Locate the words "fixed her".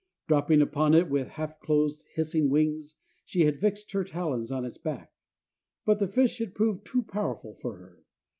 3.55-4.03